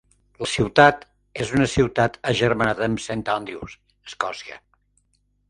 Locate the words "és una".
1.45-1.67